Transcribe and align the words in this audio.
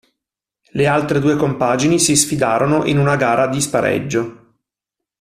Le 0.71 0.87
altre 0.87 1.19
due 1.19 1.35
compagini 1.37 1.99
si 1.99 2.15
sfidarono 2.15 2.85
in 2.85 2.97
una 2.97 3.15
gara 3.17 3.45
di 3.45 3.61
spareggio. 3.61 4.55